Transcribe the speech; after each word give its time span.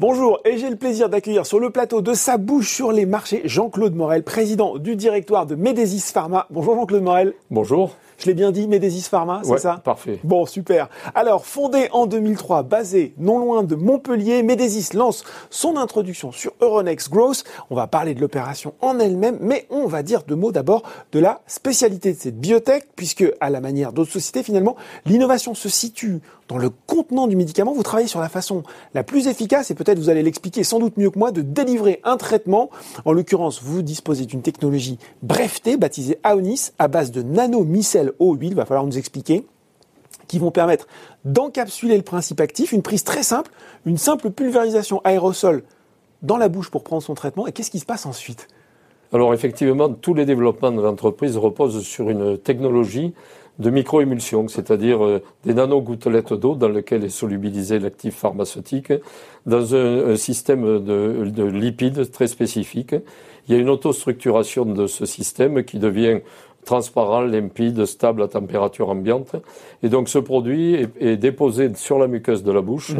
Bonjour, 0.00 0.40
et 0.46 0.56
j'ai 0.56 0.70
le 0.70 0.76
plaisir 0.76 1.10
d'accueillir 1.10 1.44
sur 1.44 1.60
le 1.60 1.68
plateau 1.68 2.00
de 2.00 2.14
sa 2.14 2.38
bouche 2.38 2.72
sur 2.74 2.90
les 2.90 3.04
marchés 3.04 3.42
Jean-Claude 3.44 3.94
Morel, 3.94 4.22
président 4.22 4.78
du 4.78 4.96
directoire 4.96 5.44
de 5.44 5.56
Médésis 5.56 6.10
Pharma. 6.10 6.46
Bonjour 6.48 6.74
Jean-Claude 6.74 7.02
Morel. 7.02 7.34
Bonjour. 7.50 7.90
Je 8.20 8.26
l'ai 8.26 8.34
bien 8.34 8.50
dit, 8.50 8.68
Médésis 8.68 9.08
Pharma, 9.08 9.40
c'est 9.42 9.50
Ouais, 9.50 9.58
ça 9.58 9.80
Parfait. 9.82 10.20
Bon, 10.24 10.44
super. 10.44 10.90
Alors, 11.14 11.46
fondé 11.46 11.88
en 11.92 12.06
2003, 12.06 12.64
basé 12.64 13.14
non 13.16 13.38
loin 13.38 13.62
de 13.62 13.74
Montpellier, 13.74 14.42
Médésis 14.42 14.92
lance 14.92 15.24
son 15.48 15.78
introduction 15.78 16.30
sur 16.30 16.52
Euronext 16.60 17.10
Growth. 17.10 17.44
On 17.70 17.74
va 17.74 17.86
parler 17.86 18.14
de 18.14 18.20
l'opération 18.20 18.74
en 18.82 18.98
elle-même, 18.98 19.38
mais 19.40 19.66
on 19.70 19.86
va 19.86 20.02
dire 20.02 20.22
deux 20.28 20.34
mots 20.34 20.52
d'abord 20.52 20.82
de 21.12 21.18
la 21.18 21.40
spécialité 21.46 22.12
de 22.12 22.18
cette 22.18 22.38
biotech, 22.38 22.88
puisque, 22.94 23.24
à 23.40 23.48
la 23.48 23.62
manière 23.62 23.94
d'autres 23.94 24.12
sociétés, 24.12 24.42
finalement, 24.42 24.76
l'innovation 25.06 25.54
se 25.54 25.70
situe 25.70 26.20
dans 26.48 26.58
le 26.58 26.68
contenant 26.68 27.26
du 27.26 27.36
médicament. 27.36 27.72
Vous 27.72 27.82
travaillez 27.82 28.08
sur 28.08 28.20
la 28.20 28.28
façon 28.28 28.64
la 28.92 29.02
plus 29.02 29.28
efficace, 29.28 29.70
et 29.70 29.74
peut-être 29.74 29.89
vous 29.98 30.08
allez 30.08 30.22
l'expliquer 30.22 30.64
sans 30.64 30.78
doute 30.78 30.96
mieux 30.96 31.10
que 31.10 31.18
moi, 31.18 31.32
de 31.32 31.42
délivrer 31.42 32.00
un 32.04 32.16
traitement. 32.16 32.70
En 33.04 33.12
l'occurrence, 33.12 33.62
vous 33.62 33.82
disposez 33.82 34.26
d'une 34.26 34.42
technologie 34.42 34.98
brevetée, 35.22 35.76
baptisée 35.76 36.18
Aonis, 36.22 36.70
à 36.78 36.88
base 36.88 37.10
de 37.10 37.22
nanomicelles 37.22 38.12
au 38.18 38.34
huile. 38.34 38.54
Va 38.54 38.64
falloir 38.64 38.86
nous 38.86 38.98
expliquer 38.98 39.46
qui 40.28 40.38
vont 40.38 40.52
permettre 40.52 40.86
d'encapsuler 41.24 41.96
le 41.96 42.04
principe 42.04 42.40
actif, 42.40 42.70
une 42.70 42.82
prise 42.82 43.02
très 43.02 43.24
simple, 43.24 43.50
une 43.84 43.98
simple 43.98 44.30
pulvérisation 44.30 45.00
aérosol 45.02 45.64
dans 46.22 46.36
la 46.36 46.48
bouche 46.48 46.70
pour 46.70 46.84
prendre 46.84 47.02
son 47.02 47.14
traitement. 47.14 47.48
Et 47.48 47.52
qu'est-ce 47.52 47.70
qui 47.70 47.80
se 47.80 47.84
passe 47.84 48.06
ensuite? 48.06 48.46
Alors 49.12 49.34
effectivement, 49.34 49.88
tous 49.88 50.14
les 50.14 50.24
développements 50.24 50.70
de 50.70 50.80
l'entreprise 50.80 51.36
reposent 51.36 51.82
sur 51.82 52.10
une 52.10 52.38
technologie 52.38 53.12
de 53.60 53.70
microémulsion, 53.70 54.48
c'est-à-dire 54.48 55.04
euh, 55.04 55.22
des 55.44 55.54
nanogouttelettes 55.54 56.32
d'eau 56.32 56.54
dans 56.54 56.68
lesquelles 56.68 57.04
est 57.04 57.10
solubilisé 57.10 57.78
l'actif 57.78 58.16
pharmaceutique 58.16 58.92
dans 59.46 59.74
un, 59.74 60.16
système 60.16 60.84
de, 60.84 61.30
de 61.30 61.44
lipides 61.44 62.10
très 62.10 62.26
spécifique. 62.26 62.94
Il 63.46 63.54
y 63.54 63.58
a 63.58 63.60
une 63.60 63.68
autostructuration 63.68 64.64
de 64.64 64.86
ce 64.86 65.06
système 65.06 65.62
qui 65.62 65.78
devient 65.78 66.20
transparent, 66.64 67.20
limpide, 67.20 67.84
stable 67.84 68.22
à 68.22 68.28
température 68.28 68.88
ambiante. 68.88 69.36
Et 69.82 69.88
donc 69.88 70.08
ce 70.08 70.18
produit 70.18 70.74
est, 70.74 70.90
est 71.00 71.16
déposé 71.16 71.70
sur 71.74 71.98
la 71.98 72.06
muqueuse 72.06 72.42
de 72.42 72.52
la 72.52 72.60
bouche. 72.60 72.92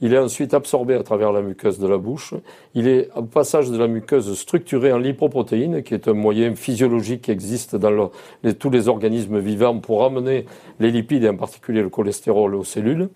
Il 0.00 0.14
est 0.14 0.18
ensuite 0.18 0.54
absorbé 0.54 0.94
à 0.94 1.02
travers 1.02 1.32
la 1.32 1.42
muqueuse 1.42 1.78
de 1.78 1.88
la 1.88 1.98
bouche. 1.98 2.34
Il 2.74 2.86
est, 2.86 3.08
au 3.16 3.22
passage 3.22 3.70
de 3.70 3.76
la 3.76 3.88
muqueuse, 3.88 4.32
structuré 4.38 4.92
en 4.92 4.98
lipoprotéines, 4.98 5.82
qui 5.82 5.94
est 5.94 6.06
un 6.06 6.12
moyen 6.12 6.54
physiologique 6.54 7.22
qui 7.22 7.30
existe 7.30 7.74
dans 7.74 8.10
tous 8.58 8.70
les 8.70 8.88
organismes 8.88 9.38
vivants 9.38 9.78
pour 9.78 10.04
amener 10.04 10.46
les 10.78 10.90
lipides, 10.90 11.24
et 11.24 11.28
en 11.28 11.36
particulier 11.36 11.82
le 11.82 11.88
cholestérol, 11.88 12.54
aux 12.54 12.64
cellules. 12.64 13.08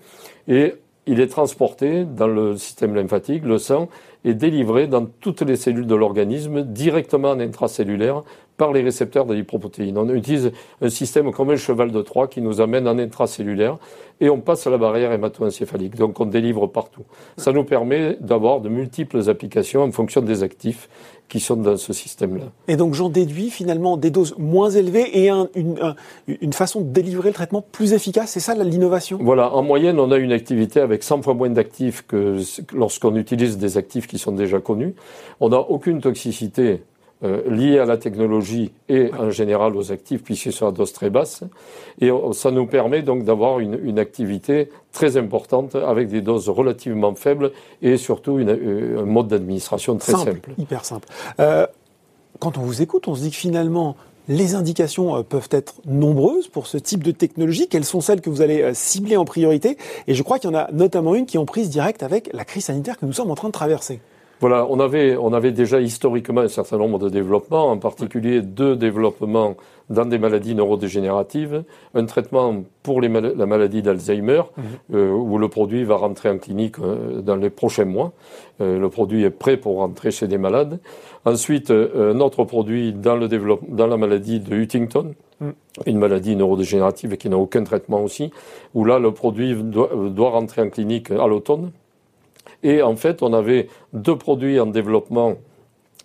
Il 1.06 1.20
est 1.20 1.28
transporté 1.28 2.04
dans 2.04 2.28
le 2.28 2.56
système 2.56 2.94
lymphatique, 2.94 3.44
le 3.44 3.58
sang, 3.58 3.88
est 4.24 4.34
délivré 4.34 4.86
dans 4.86 5.04
toutes 5.04 5.42
les 5.42 5.56
cellules 5.56 5.86
de 5.86 5.94
l'organisme, 5.96 6.62
directement 6.62 7.30
en 7.30 7.40
intracellulaire, 7.40 8.22
par 8.56 8.72
les 8.72 8.82
récepteurs 8.82 9.26
de 9.26 9.34
lipoprotéines. 9.34 9.98
On 9.98 10.08
utilise 10.14 10.52
un 10.80 10.88
système 10.88 11.32
comme 11.32 11.50
un 11.50 11.56
cheval 11.56 11.90
de 11.90 12.02
Troie 12.02 12.28
qui 12.28 12.40
nous 12.40 12.60
amène 12.60 12.86
en 12.86 12.98
intracellulaire 12.98 13.78
et 14.20 14.30
on 14.30 14.38
passe 14.38 14.66
à 14.68 14.70
la 14.70 14.78
barrière 14.78 15.10
hémato-encéphalique. 15.10 15.96
Donc 15.96 16.20
on 16.20 16.26
délivre 16.26 16.68
partout. 16.68 17.02
Ça 17.36 17.52
nous 17.52 17.64
permet 17.64 18.16
d'avoir 18.20 18.60
de 18.60 18.68
multiples 18.68 19.28
applications 19.28 19.82
en 19.82 19.90
fonction 19.90 20.20
des 20.20 20.44
actifs 20.44 20.88
qui 21.32 21.40
sont 21.40 21.56
dans 21.56 21.78
ce 21.78 21.94
système-là. 21.94 22.44
Et 22.68 22.76
donc 22.76 22.92
j'en 22.92 23.08
déduis 23.08 23.48
finalement 23.48 23.96
des 23.96 24.10
doses 24.10 24.34
moins 24.36 24.68
élevées 24.68 25.18
et 25.18 25.30
un- 25.30 25.48
une, 25.54 25.78
un- 25.80 25.94
une 26.28 26.52
façon 26.52 26.82
de 26.82 26.90
délivrer 26.90 27.30
le 27.30 27.34
traitement 27.34 27.64
plus 27.72 27.94
efficace. 27.94 28.32
C'est 28.32 28.40
ça 28.40 28.54
l'innovation? 28.54 29.18
Voilà, 29.22 29.50
en 29.54 29.62
moyenne, 29.62 29.98
on 29.98 30.10
a 30.12 30.18
une 30.18 30.30
activité 30.32 30.80
avec 30.80 31.02
100 31.02 31.22
fois 31.22 31.32
moins 31.32 31.48
d'actifs 31.48 32.04
que 32.06 32.36
lorsqu'on 32.74 33.16
utilise 33.16 33.56
des 33.56 33.78
actifs 33.78 34.06
qui 34.06 34.18
sont 34.18 34.32
déjà 34.32 34.60
connus. 34.60 34.94
On 35.40 35.48
n'a 35.48 35.58
aucune 35.60 36.02
toxicité 36.02 36.82
euh, 37.24 37.42
liée 37.50 37.78
à 37.78 37.84
la 37.84 37.96
technologie 37.96 38.72
et 38.88 39.10
en 39.18 39.30
général 39.30 39.76
aux 39.76 39.92
actifs, 39.92 40.22
puisqu'ils 40.22 40.52
sont 40.52 40.66
à 40.66 40.72
dose 40.72 40.92
très 40.92 41.10
basse. 41.10 41.42
Et 42.00 42.10
on- 42.10 42.32
ça 42.32 42.50
nous 42.50 42.66
permet 42.66 43.02
donc 43.02 43.24
d'avoir 43.24 43.60
une, 43.60 43.78
une 43.84 43.98
activité 43.98 44.68
très 44.92 45.16
importante 45.16 45.74
avec 45.74 46.08
des 46.08 46.20
doses 46.20 46.48
relativement 46.48 47.14
faibles 47.14 47.52
et 47.82 47.96
surtout 47.96 48.38
une- 48.38 48.50
euh, 48.50 49.02
un 49.02 49.06
mode 49.06 49.28
d'administration 49.28 49.96
très 49.96 50.12
simple. 50.12 50.50
hyper 50.58 50.84
simple. 50.84 51.08
Euh, 51.40 51.66
quand 52.38 52.58
on 52.58 52.62
vous 52.62 52.82
écoute, 52.82 53.06
on 53.08 53.14
se 53.14 53.20
dit 53.22 53.30
que 53.30 53.36
finalement 53.36 53.96
les 54.28 54.54
indications 54.54 55.16
euh, 55.16 55.22
peuvent 55.22 55.48
être 55.50 55.74
nombreuses 55.84 56.46
pour 56.48 56.66
ce 56.68 56.78
type 56.78 57.02
de 57.02 57.10
technologie. 57.10 57.66
Quelles 57.68 57.84
sont 57.84 58.00
celles 58.00 58.20
que 58.20 58.30
vous 58.30 58.40
allez 58.40 58.62
euh, 58.62 58.70
cibler 58.72 59.16
en 59.16 59.24
priorité? 59.24 59.76
Et 60.06 60.14
je 60.14 60.22
crois 60.22 60.38
qu'il 60.38 60.48
y 60.50 60.52
en 60.54 60.56
a 60.56 60.70
notamment 60.72 61.14
une 61.16 61.26
qui 61.26 61.36
est 61.36 61.40
en 61.40 61.44
prise 61.44 61.70
directe 61.70 62.02
avec 62.04 62.30
la 62.32 62.44
crise 62.44 62.64
sanitaire 62.66 62.98
que 62.98 63.06
nous 63.06 63.12
sommes 63.12 63.30
en 63.30 63.34
train 63.34 63.48
de 63.48 63.52
traverser. 63.52 64.00
Voilà, 64.42 64.66
on 64.68 64.80
avait, 64.80 65.16
on 65.16 65.32
avait 65.32 65.52
déjà 65.52 65.80
historiquement 65.80 66.40
un 66.40 66.48
certain 66.48 66.76
nombre 66.76 66.98
de 66.98 67.08
développements, 67.08 67.70
en 67.70 67.78
particulier 67.78 68.42
deux 68.42 68.74
développements 68.74 69.54
dans 69.88 70.04
des 70.04 70.18
maladies 70.18 70.56
neurodégénératives, 70.56 71.62
un 71.94 72.04
traitement 72.06 72.64
pour 72.82 73.00
les 73.00 73.08
mal- 73.08 73.34
la 73.36 73.46
maladie 73.46 73.82
d'Alzheimer, 73.82 74.42
euh, 74.94 75.12
où 75.12 75.38
le 75.38 75.46
produit 75.46 75.84
va 75.84 75.94
rentrer 75.94 76.28
en 76.28 76.38
clinique 76.38 76.80
euh, 76.80 77.20
dans 77.22 77.36
les 77.36 77.50
prochains 77.50 77.84
mois. 77.84 78.10
Euh, 78.60 78.80
le 78.80 78.88
produit 78.88 79.22
est 79.22 79.30
prêt 79.30 79.56
pour 79.56 79.76
rentrer 79.76 80.10
chez 80.10 80.26
des 80.26 80.38
malades. 80.38 80.80
Ensuite, 81.24 81.70
un 81.70 82.18
autre 82.18 82.42
produit 82.42 82.92
dans, 82.92 83.14
le 83.14 83.28
développe- 83.28 83.62
dans 83.68 83.86
la 83.86 83.96
maladie 83.96 84.40
de 84.40 84.56
Huntington, 84.56 85.14
une 85.86 85.98
maladie 85.98 86.34
neurodégénérative 86.34 87.16
qui 87.16 87.28
n'a 87.28 87.38
aucun 87.38 87.62
traitement 87.62 88.02
aussi, 88.02 88.32
où 88.74 88.84
là, 88.84 88.98
le 88.98 89.12
produit 89.12 89.54
doit, 89.54 89.90
doit 90.10 90.30
rentrer 90.30 90.62
en 90.62 90.68
clinique 90.68 91.12
à 91.12 91.28
l'automne. 91.28 91.70
Et 92.62 92.82
en 92.82 92.96
fait, 92.96 93.22
on 93.22 93.32
avait 93.32 93.68
deux 93.92 94.16
produits 94.16 94.58
en 94.60 94.66
développement 94.66 95.34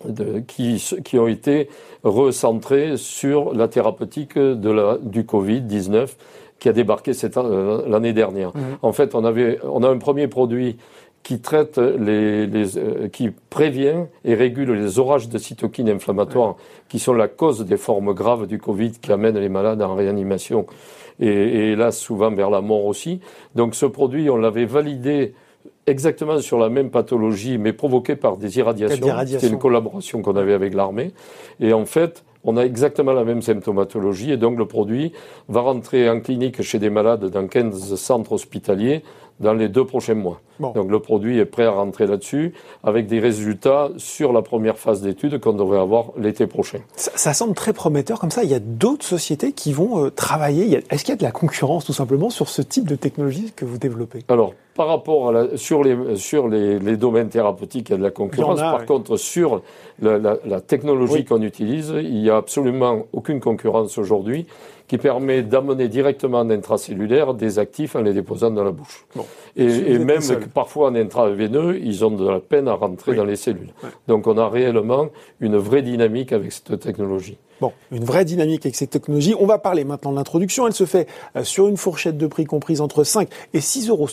de- 0.04 0.40
qui, 0.40 0.82
qui 1.04 1.18
ont 1.18 1.28
été 1.28 1.68
recentrés 2.04 2.96
sur 2.96 3.54
la 3.54 3.68
thérapeutique 3.68 4.38
de 4.38 4.70
la, 4.70 4.98
du 5.00 5.22
Covid-19 5.24 6.08
qui 6.58 6.68
a 6.68 6.72
débarqué 6.72 7.12
cette, 7.14 7.36
euh, 7.36 7.82
l'année 7.88 8.12
dernière. 8.12 8.52
En 8.82 8.92
fait, 8.92 9.14
on, 9.14 9.24
avait, 9.24 9.58
on 9.62 9.82
a 9.84 9.88
un 9.88 9.98
premier 9.98 10.26
produit 10.26 10.76
qui 11.22 11.40
traite 11.40 11.78
les, 11.78 12.46
les, 12.46 12.78
euh, 12.78 13.08
qui 13.08 13.30
prévient 13.50 14.06
et 14.24 14.34
régule 14.34 14.72
les 14.72 14.98
orages 14.98 15.28
de 15.28 15.36
cytokines 15.38 15.88
inflammatoires 15.88 16.56
qui 16.88 16.98
sont 16.98 17.12
la 17.12 17.28
cause 17.28 17.64
des 17.64 17.76
formes 17.76 18.12
graves 18.14 18.46
du 18.46 18.58
Covid 18.58 18.92
qui 18.92 19.12
amènent 19.12 19.38
les 19.38 19.48
malades 19.48 19.82
en 19.82 19.94
réanimation 19.94 20.66
et, 21.20 21.26
et 21.28 21.72
hélas 21.72 21.98
souvent 21.98 22.30
vers 22.32 22.50
la 22.50 22.60
mort 22.60 22.86
aussi. 22.86 23.20
Donc 23.54 23.74
ce 23.74 23.86
produit, 23.86 24.30
on 24.30 24.36
l'avait 24.36 24.64
validé 24.64 25.34
exactement 25.88 26.38
sur 26.40 26.58
la 26.58 26.68
même 26.68 26.90
pathologie, 26.90 27.58
mais 27.58 27.72
provoquée 27.72 28.16
par 28.16 28.36
des 28.36 28.58
irradiations. 28.58 29.00
Des 29.00 29.06
irradiations. 29.06 29.40
C'était 29.40 29.52
une 29.52 29.60
collaboration 29.60 30.22
qu'on 30.22 30.36
avait 30.36 30.54
avec 30.54 30.74
l'armée. 30.74 31.12
Et 31.60 31.72
en 31.72 31.84
fait, 31.84 32.24
on 32.44 32.56
a 32.56 32.62
exactement 32.62 33.12
la 33.12 33.24
même 33.24 33.42
symptomatologie. 33.42 34.32
Et 34.32 34.36
donc, 34.36 34.58
le 34.58 34.66
produit 34.66 35.12
va 35.48 35.60
rentrer 35.60 36.08
en 36.08 36.20
clinique 36.20 36.62
chez 36.62 36.78
des 36.78 36.90
malades 36.90 37.26
dans 37.26 37.46
15 37.46 37.94
centres 37.96 38.32
hospitaliers 38.32 39.02
dans 39.40 39.52
les 39.54 39.68
deux 39.68 39.84
prochains 39.84 40.14
mois. 40.14 40.40
Bon. 40.58 40.72
Donc, 40.72 40.90
le 40.90 40.98
produit 40.98 41.38
est 41.38 41.44
prêt 41.44 41.64
à 41.64 41.70
rentrer 41.70 42.06
là-dessus 42.06 42.52
avec 42.82 43.06
des 43.06 43.20
résultats 43.20 43.90
sur 43.96 44.32
la 44.32 44.42
première 44.42 44.76
phase 44.78 45.00
d'étude 45.02 45.38
qu'on 45.40 45.52
devrait 45.52 45.78
avoir 45.78 46.06
l'été 46.18 46.48
prochain. 46.48 46.78
Ça, 46.96 47.12
ça 47.14 47.32
semble 47.32 47.54
très 47.54 47.72
prometteur 47.72 48.18
comme 48.18 48.32
ça. 48.32 48.42
Il 48.42 48.50
y 48.50 48.54
a 48.54 48.58
d'autres 48.58 49.04
sociétés 49.06 49.52
qui 49.52 49.72
vont 49.72 50.04
euh, 50.06 50.10
travailler. 50.10 50.82
Est-ce 50.90 51.04
qu'il 51.04 51.12
y 51.12 51.16
a 51.16 51.18
de 51.18 51.22
la 51.22 51.30
concurrence 51.30 51.84
tout 51.84 51.92
simplement 51.92 52.30
sur 52.30 52.48
ce 52.48 52.62
type 52.62 52.88
de 52.88 52.96
technologie 52.96 53.52
que 53.54 53.64
vous 53.64 53.78
développez? 53.78 54.24
Alors, 54.28 54.54
par 54.74 54.88
rapport 54.88 55.28
à 55.28 55.32
la, 55.32 55.56
sur 55.56 55.84
les, 55.84 56.16
sur 56.16 56.48
les, 56.48 56.80
les 56.80 56.96
domaines 56.96 57.28
thérapeutiques, 57.28 57.88
il 57.90 57.92
y 57.92 57.94
a 57.94 57.98
de 57.98 58.02
la 58.02 58.10
concurrence. 58.10 58.58
A, 58.58 58.72
par 58.72 58.80
oui. 58.80 58.86
contre, 58.86 59.16
sur 59.16 59.62
la, 60.02 60.18
la- 60.18 60.38
la 60.44 60.60
technologie 60.60 61.12
Oui. 61.12 61.24
qu'on 61.24 61.42
utilise, 61.42 61.92
il 61.96 62.20
n'y 62.20 62.30
a 62.30 62.36
absolument 62.36 63.04
aucune 63.12 63.38
concurrence 63.38 63.96
aujourd'hui 63.98 64.46
qui 64.88 64.96
permet 64.98 65.42
d'amener 65.42 65.88
directement 65.88 66.40
en 66.40 66.50
intracellulaire 66.50 67.34
des 67.34 67.58
actifs 67.58 67.94
en 67.94 68.00
les 68.00 68.14
déposant 68.14 68.50
dans 68.50 68.64
la 68.64 68.72
bouche. 68.72 69.06
Bon. 69.14 69.26
Et, 69.54 69.98
même 69.98 70.20
que 70.20 70.48
parfois 70.48 70.88
en 70.88 70.94
intraveineux, 70.94 71.78
ils 71.80 72.04
ont 72.04 72.10
de 72.10 72.28
la 72.28 72.40
peine 72.40 72.68
à 72.68 72.72
rentrer 72.72 73.12
Oui. 73.12 73.16
dans 73.18 73.24
les 73.24 73.36
cellules. 73.36 73.72
Donc 74.08 74.26
on 74.26 74.38
a 74.38 74.48
réellement 74.48 75.08
une 75.40 75.56
vraie 75.56 75.82
dynamique 75.82 76.32
avec 76.32 76.52
cette 76.52 76.80
technologie. 76.80 77.38
Bon, 77.60 77.72
une 77.90 78.04
vraie 78.04 78.24
dynamique 78.24 78.64
avec 78.66 78.76
cette 78.76 78.90
technologie. 78.90 79.34
On 79.38 79.46
va 79.46 79.58
parler 79.58 79.82
maintenant 79.82 80.12
de 80.12 80.16
l'introduction. 80.16 80.68
Elle 80.68 80.72
se 80.74 80.86
fait 80.86 81.08
euh, 81.34 81.42
sur 81.42 81.66
une 81.66 81.76
fourchette 81.76 82.16
de 82.16 82.26
prix 82.28 82.44
comprise 82.44 82.80
entre 82.80 83.02
5 83.02 83.28
et 83.52 83.58
6,76 83.58 83.88
euros 83.90 84.08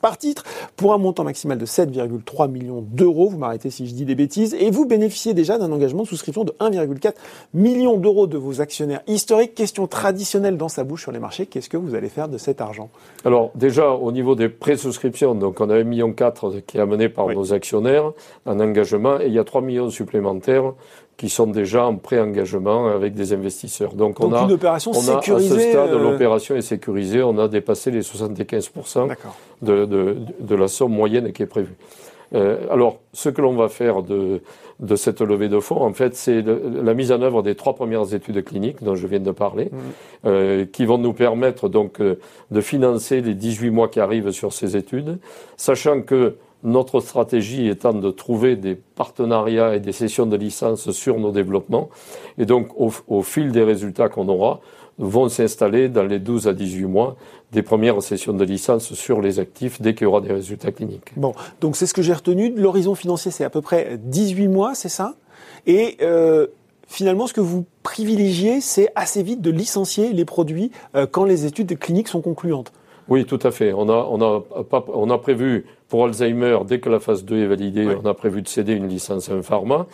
par 0.00 0.16
titre 0.16 0.44
pour 0.76 0.94
un 0.94 0.98
montant 0.98 1.22
maximal 1.24 1.58
de 1.58 1.66
7,3 1.66 2.50
millions 2.50 2.82
d'euros. 2.90 3.28
Vous 3.28 3.36
m'arrêtez 3.36 3.68
si 3.68 3.86
je 3.86 3.92
dis 3.92 4.06
des 4.06 4.14
bêtises. 4.14 4.54
Et 4.58 4.70
vous 4.70 4.86
bénéficiez 4.86 5.34
déjà 5.34 5.58
d'un 5.58 5.70
engagement 5.72 6.04
de 6.04 6.08
souscription 6.08 6.44
de 6.44 6.52
1,4 6.52 7.12
million 7.52 7.98
d'euros 7.98 8.26
de 8.26 8.38
vos 8.38 8.62
actionnaires 8.62 9.02
historiques. 9.06 9.54
Question 9.54 9.86
traditionnelle 9.86 10.56
dans 10.56 10.68
sa 10.70 10.82
bouche 10.82 11.02
sur 11.02 11.12
les 11.12 11.18
marchés. 11.18 11.44
Qu'est-ce 11.44 11.68
que 11.68 11.76
vous 11.76 11.94
allez 11.94 12.08
faire 12.08 12.28
de 12.28 12.38
cet 12.38 12.62
argent? 12.62 12.88
Alors 13.26 13.50
déjà 13.54 13.90
au 13.90 14.10
niveau 14.10 14.34
des 14.34 14.48
pré-souscriptions, 14.48 15.34
donc 15.34 15.60
on 15.60 15.68
a 15.68 15.74
1,4 15.74 15.84
million 15.84 16.14
qui 16.66 16.78
est 16.78 16.80
amené 16.80 17.10
par 17.10 17.26
Oui. 17.26 17.36
nos 17.36 17.52
actionnaires 17.52 18.12
en 18.46 18.58
engagement 18.58 19.20
et 19.20 19.26
il 19.26 19.34
y 19.34 19.38
a 19.38 19.44
3 19.44 19.60
millions 19.60 19.90
supplémentaires 19.90 20.72
qui 21.20 21.28
sont 21.28 21.46
déjà 21.46 21.84
en 21.84 21.96
pré-engagement 21.96 22.86
avec 22.86 23.12
des 23.12 23.34
investisseurs. 23.34 23.92
Donc, 23.92 24.18
Donc 24.18 24.32
on 24.32 24.34
a, 24.34 24.44
une 24.44 24.52
opération 24.52 24.90
on 24.94 24.94
a 24.94 25.18
à 25.18 25.20
ce 25.20 25.20
sécurisée. 25.20 25.72
stade, 25.72 25.90
euh, 25.90 26.02
l'opération 26.02 26.56
est 26.56 26.62
sécurisée, 26.62 27.22
on 27.22 27.36
a 27.36 27.46
dépassé 27.46 27.90
les 27.90 28.00
75% 28.00 29.06
D'accord. 29.06 29.36
de, 29.60 29.84
de, 29.84 30.16
de 30.40 30.54
la 30.54 30.66
somme 30.66 30.92
moyenne 30.92 31.30
qui 31.34 31.42
est 31.42 31.46
prévue. 31.46 31.74
alors, 32.32 33.00
ce 33.12 33.28
que 33.28 33.42
l'on 33.42 33.54
va 33.54 33.68
faire 33.68 34.02
de, 34.02 34.40
de 34.80 34.96
cette 34.96 35.20
levée 35.20 35.50
de 35.50 35.60
fonds, 35.60 35.82
en 35.82 35.92
fait, 35.92 36.16
c'est 36.16 36.42
la 36.42 36.94
mise 36.94 37.12
en 37.12 37.20
œuvre 37.20 37.42
des 37.42 37.54
trois 37.54 37.74
premières 37.74 38.14
études 38.14 38.42
cliniques 38.42 38.82
dont 38.82 38.94
je 38.94 39.06
viens 39.06 39.20
de 39.20 39.30
parler, 39.30 39.66
mmh. 39.66 39.76
euh, 40.24 40.64
qui 40.64 40.86
vont 40.86 40.96
nous 40.96 41.12
permettre 41.12 41.68
donc 41.68 42.00
euh, 42.00 42.18
de 42.50 42.60
financer 42.62 43.20
les 43.20 43.34
18 43.34 43.68
mois 43.70 43.88
qui 43.88 44.00
arrivent 44.00 44.30
sur 44.30 44.54
ces 44.54 44.78
études, 44.78 45.18
sachant 45.58 46.00
que 46.00 46.36
notre 46.62 47.00
stratégie 47.00 47.68
étant 47.68 47.92
de 47.92 48.10
trouver 48.10 48.56
des 48.56 48.74
partenariats 48.74 49.74
et 49.74 49.80
des 49.80 49.92
sessions 49.92 50.26
de 50.26 50.36
licence 50.36 50.90
sur 50.90 51.18
nos 51.18 51.32
développements, 51.32 51.88
et 52.38 52.46
donc 52.46 52.68
au, 52.78 52.92
au 53.08 53.22
fil 53.22 53.52
des 53.52 53.62
résultats 53.62 54.08
qu'on 54.08 54.28
aura, 54.28 54.60
vont 55.00 55.28
s'installer 55.28 55.88
dans 55.88 56.02
les 56.02 56.18
12 56.18 56.46
à 56.46 56.52
18 56.52 56.84
mois 56.84 57.16
des 57.52 57.62
premières 57.62 58.00
sessions 58.02 58.32
de 58.32 58.44
licence 58.44 58.92
sur 58.92 59.20
les 59.20 59.40
actifs 59.40 59.80
dès 59.80 59.94
qu'il 59.94 60.04
y 60.04 60.06
aura 60.06 60.20
des 60.20 60.32
résultats 60.32 60.70
cliniques. 60.72 61.12
Bon, 61.16 61.34
donc 61.60 61.74
c'est 61.76 61.86
ce 61.86 61.94
que 61.94 62.02
j'ai 62.02 62.12
retenu. 62.12 62.52
L'horizon 62.54 62.94
financier, 62.94 63.30
c'est 63.30 63.44
à 63.44 63.50
peu 63.50 63.62
près 63.62 63.98
18 63.98 64.48
mois, 64.48 64.74
c'est 64.74 64.90
ça? 64.90 65.14
Et 65.66 65.96
euh, 66.02 66.46
finalement, 66.86 67.26
ce 67.26 67.32
que 67.32 67.40
vous 67.40 67.64
privilégiez, 67.82 68.60
c'est 68.60 68.90
assez 68.94 69.22
vite 69.22 69.40
de 69.40 69.50
licencier 69.50 70.12
les 70.12 70.24
produits 70.24 70.70
euh, 70.94 71.06
quand 71.10 71.24
les 71.24 71.46
études 71.46 71.78
cliniques 71.78 72.08
sont 72.08 72.20
concluantes. 72.20 72.72
Oui, 73.08 73.24
tout 73.24 73.40
à 73.42 73.50
fait. 73.50 73.72
On 73.72 73.88
a, 73.88 74.06
on 74.08 74.22
a, 74.22 74.44
on 74.94 75.10
a 75.10 75.18
prévu 75.18 75.66
pour 75.90 76.04
Alzheimer, 76.04 76.58
dès 76.66 76.78
que 76.78 76.88
la 76.88 77.00
phase 77.00 77.24
2 77.24 77.42
est 77.42 77.46
validée, 77.46 77.86
on 78.02 78.06
a 78.06 78.14
prévu 78.14 78.42
de 78.42 78.48
céder 78.48 78.72
une 78.72 78.88
licence 78.88 79.28
à 79.28 79.34
un 79.34 79.42
pharma. 79.42 79.86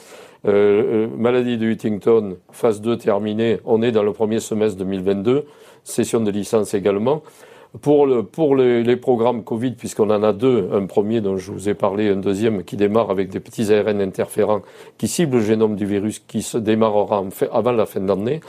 Euh, 0.47 1.09
maladie 1.17 1.57
de 1.57 1.67
Huntington, 1.67 2.37
phase 2.53 2.83
2 2.83 2.99
terminée, 2.99 3.59
on 3.65 3.83
est 3.83 3.93
dans 3.93 4.03
le 4.03 4.13
premier 4.13 4.39
semestre 4.39 4.79
2022, 4.79 5.47
session 5.83 6.21
de 6.21 6.31
licence 6.31 6.75
également. 6.75 7.23
Pour, 7.81 8.07
le, 8.07 8.23
pour 8.23 8.57
les, 8.57 8.83
les, 8.83 8.97
programmes 8.97 9.43
Covid, 9.43 9.73
puisqu'on 9.73 10.09
en 10.09 10.23
a 10.23 10.33
deux, 10.33 10.71
un 10.73 10.87
premier 10.87 11.21
dont 11.21 11.37
je 11.37 11.51
vous 11.51 11.69
ai 11.69 11.75
parlé, 11.75 12.09
un 12.09 12.17
deuxième 12.17 12.63
qui 12.63 12.77
démarre 12.77 13.11
avec 13.11 13.29
des 13.29 13.41
petits 13.41 13.73
ARN 13.73 14.01
interférents 14.01 14.63
qui 14.97 15.09
ciblent 15.09 15.37
le 15.37 15.43
génome 15.43 15.77
du 15.77 15.85
virus, 15.85 16.21
qui 16.21 16.43
se 16.43 16.57
démarrera 16.57 17.21
en 17.21 17.31
fait, 17.31 17.51
avant 17.53 17.73
la 17.73 17.85
fin 17.85 18.01
de 18.01 18.09
l'année, 18.09 18.41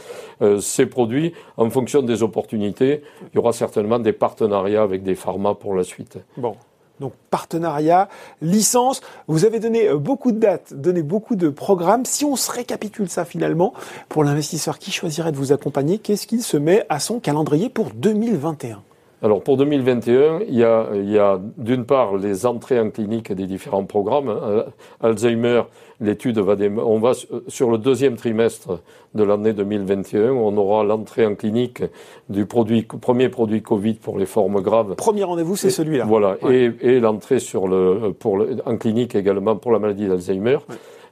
euh, 0.42 0.60
ces 0.60 0.86
produits, 0.86 1.34
en 1.58 1.70
fonction 1.70 2.02
des 2.04 2.24
opportunités, 2.24 3.02
il 3.34 3.36
y 3.36 3.40
aura 3.40 3.52
certainement 3.52 4.00
des 4.00 4.14
partenariats 4.14 4.84
avec 4.84 5.04
des 5.04 5.16
pharma 5.16 5.56
pour 5.56 5.76
la 5.76 5.84
suite. 5.84 6.20
Bon, 6.38 6.56
donc 7.00 7.14
partenariat, 7.30 8.10
licence. 8.42 9.02
Vous 9.28 9.46
avez 9.46 9.60
donné 9.60 9.88
euh, 9.88 9.98
beaucoup 9.98 10.32
de 10.32 10.40
dates, 10.40 10.74
donné 10.74 11.02
beaucoup 11.04 11.36
de 11.36 11.50
programmes. 11.50 12.06
Si 12.06 12.26
on 12.26 12.36
se 12.36 12.52
récapitule 12.52 13.10
ça 13.10 13.26
finalement, 13.26 13.74
pour 14.10 14.24
l'investisseur 14.24 14.80
qui 14.80 14.92
choisirait 14.92 15.32
de 15.32 15.38
vous 15.38 15.52
accompagner, 15.52 16.00
qu'est-ce 16.00 16.28
qu'il 16.28 16.44
se 16.44 16.58
met 16.58 16.86
à 16.90 17.00
son 17.00 17.20
calendrier 17.20 17.70
pour 17.70 17.92
2021 17.92 18.82
alors 19.24 19.42
pour 19.42 19.58
2021, 19.58 20.42
il 20.48 20.56
y 20.56 20.64
a, 20.64 20.88
il 20.94 21.10
y 21.10 21.18
a 21.18 21.40
d'une 21.58 21.86
part 21.86 22.18
les 22.18 22.46
entrées 22.46 22.80
en 22.80 22.92
clinique 22.92 23.32
des 23.32 23.48
différents 23.48 23.84
programmes. 23.84 24.30
Hein. 24.30 24.66
Alzheimer, 25.02 25.64
l'étude 26.00 26.38
va 26.38 26.56
on 26.86 27.00
va 27.00 27.14
sur 27.48 27.72
le 27.72 27.80
deuxième 27.80 28.16
trimestre 28.16 28.80
de 29.16 29.24
l'année 29.24 29.54
2021, 29.54 30.32
on 30.34 30.56
aura 30.58 30.84
l'entrée 30.84 31.26
en 31.26 31.34
clinique 31.34 31.82
du 32.30 32.46
produit 32.46 32.84
premier 32.84 33.30
produit 33.30 33.64
Covid 33.64 33.96
pour 33.96 34.20
les 34.20 34.28
formes 34.28 34.62
graves. 34.62 34.94
Premier 34.96 35.24
rendez-vous, 35.24 35.56
c'est 35.56 35.72
celui-là. 35.72 36.06
Voilà, 36.06 36.38
et, 36.50 36.72
et 36.82 37.00
l'entrée 37.00 37.40
sur 37.40 37.68
le 37.68 38.14
pour 38.20 38.38
le, 38.38 38.58
en 38.66 38.78
clinique 38.78 39.16
également 39.16 39.56
pour 39.56 39.72
la 39.72 39.80
maladie 39.80 40.08
d'Alzheimer. 40.08 40.60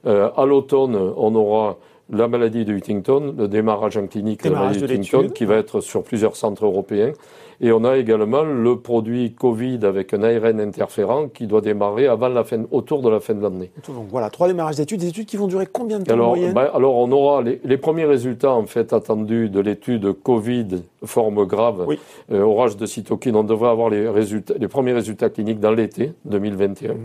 Euh, 0.06 0.30
à 0.36 0.46
l'automne, 0.46 0.96
on 1.16 1.34
aura 1.34 1.78
la 2.10 2.28
maladie 2.28 2.64
de 2.64 2.72
Huntington, 2.72 3.34
le 3.36 3.48
démarrage 3.48 3.96
en 3.96 4.06
clinique 4.06 4.44
de 4.44 4.50
la 4.50 4.60
maladie 4.60 4.80
de 4.80 4.84
Huntington, 4.84 5.28
qui 5.34 5.44
va 5.44 5.56
être 5.56 5.80
sur 5.80 6.02
plusieurs 6.02 6.36
centres 6.36 6.64
européens. 6.64 7.12
Et 7.60 7.72
on 7.72 7.84
a 7.84 7.96
également 7.96 8.42
le 8.42 8.76
produit 8.76 9.32
Covid 9.32 9.80
avec 9.84 10.12
un 10.12 10.22
ARN 10.22 10.60
interférent 10.60 11.28
qui 11.28 11.46
doit 11.46 11.62
démarrer 11.62 12.06
avant 12.06 12.28
la 12.28 12.44
fin, 12.44 12.64
autour 12.70 13.00
de 13.00 13.08
la 13.08 13.18
fin 13.18 13.34
de 13.34 13.42
l'année. 13.42 13.70
Donc 13.88 14.08
voilà, 14.10 14.28
trois 14.28 14.46
démarrages 14.46 14.76
d'études, 14.76 15.00
des 15.00 15.08
études 15.08 15.26
qui 15.26 15.38
vont 15.38 15.46
durer 15.46 15.66
combien 15.66 15.98
de 15.98 16.04
temps 16.04 16.12
alors, 16.12 16.28
en 16.28 16.36
moyenne? 16.36 16.52
ben, 16.52 16.68
Alors 16.74 16.96
on 16.96 17.10
aura 17.12 17.40
les, 17.42 17.60
les, 17.64 17.78
premiers 17.78 18.04
résultats 18.04 18.52
en 18.52 18.66
fait 18.66 18.92
attendus 18.92 19.48
de 19.48 19.60
l'étude 19.60 20.12
Covid 20.22 20.82
forme 21.04 21.46
grave, 21.46 21.86
euh, 22.30 22.42
orage 22.42 22.76
de 22.76 22.84
cytokine. 22.84 23.36
On 23.36 23.44
devrait 23.44 23.70
avoir 23.70 23.88
les, 23.88 24.06
résultats, 24.08 24.54
les 24.58 24.68
premiers 24.68 24.92
résultats 24.92 25.30
cliniques 25.30 25.60
dans 25.60 25.72
l'été 25.72 26.12
2021. 26.26 26.92
Mhm. 26.92 26.98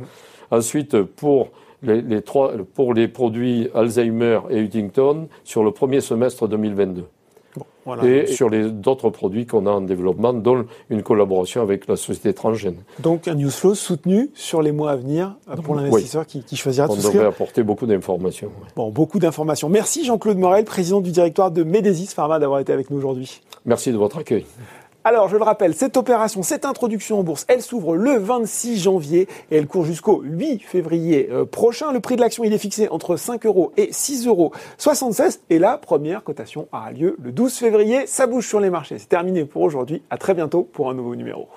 Ensuite, 0.52 1.02
pour 1.02 1.48
les, 1.84 2.02
les, 2.02 2.22
trois, 2.22 2.54
pour 2.74 2.94
les 2.94 3.08
produits 3.08 3.70
Alzheimer 3.74 4.40
et 4.50 4.60
Huntington, 4.60 5.28
sur 5.44 5.64
le 5.64 5.72
premier 5.72 6.02
semestre 6.02 6.48
2022 6.48 7.06
et, 8.04 8.28
sur 8.28 8.50
les 8.50 8.70
d'autres 8.70 9.10
produits 9.10 9.46
qu'on 9.46 9.66
a 9.66 9.72
en 9.72 9.82
développement, 9.82 10.34
dont 10.34 10.66
une 10.90 11.04
collaboration 11.04 11.62
avec 11.62 11.88
la 11.88 11.96
société 11.96 12.34
transgène. 12.34 12.78
Donc 13.00 13.28
un 13.28 13.36
news 13.36 13.50
flow 13.50 13.76
soutenu 13.76 14.30
sur 14.34 14.62
les 14.62 14.72
mois 14.72 14.92
à 14.92 14.96
venir 14.96 15.36
euh, 15.50 15.56
pour 15.56 15.76
l'investisseur 15.76 16.26
qui, 16.26 16.44
qui, 16.44 16.56
choisira 16.56 16.88
On 16.90 16.96
devrait 16.96 17.26
apporter 17.26 17.64
beaucoup 17.64 17.86
d'informations. 17.86 18.52
Bon, 18.76 18.90
beaucoup 18.90 19.20
d'informations. 19.20 19.70
Merci 19.70 20.06
Jean-Claude 20.06 20.38
Morel, 20.38 20.66
président 20.66 21.02
du 21.02 21.12
directoire 21.12 21.52
de 21.52 21.64
Médésis 21.64 22.14
Pharma, 22.14 22.40
d'avoir 22.40 22.60
été 22.60 22.72
avec 22.72 22.90
nous 22.90 22.98
aujourd'hui. 22.98 23.42
Merci 23.66 23.92
de 23.92 23.98
votre 23.98 24.18
accueil. 24.20 24.46
Alors, 25.04 25.30
je 25.30 25.36
le 25.36 25.42
rappelle, 25.42 25.74
cette 25.74 25.98
opération, 25.98 26.44
cette 26.44 26.64
introduction 26.64 27.18
en 27.20 27.24
bourse, 27.24 27.46
elle 27.48 27.64
s'ouvre 27.64 27.96
le 27.96 28.20
26 28.20 28.84
janvier 28.84 29.28
et 29.50 29.58
elle 29.58 29.66
court 29.66 29.84
jusqu'au 29.84 30.22
8 30.24 30.60
février 30.60 31.28
euh, 31.32 31.44
prochain. 31.44 31.92
Le 31.92 32.00
prix 32.00 32.18
de 32.18 32.22
l'action, 32.22 32.44
il 32.44 32.54
est 32.54 32.60
fixé 32.60 32.88
entre 32.88 33.16
5 33.16 33.48
euros 33.48 33.72
et 33.78 33.90
6 33.92 34.28
euros 34.28 34.52
76 34.78 35.42
et 35.50 35.58
la 35.58 35.80
première 35.80 36.24
cotation 36.24 36.68
aura 36.72 36.92
lieu 36.92 37.16
le 37.20 37.32
12 37.32 37.52
février. 37.52 38.06
Ça 38.06 38.28
bouge 38.28 38.48
sur 38.48 38.60
les 38.60 38.70
marchés. 38.70 39.00
C'est 39.00 39.10
terminé 39.10 39.44
pour 39.44 39.64
aujourd'hui. 39.64 40.04
À 40.12 40.20
très 40.20 40.36
bientôt 40.36 40.62
pour 40.72 40.92
un 40.92 40.94
nouveau 40.94 41.16
numéro. 41.16 41.48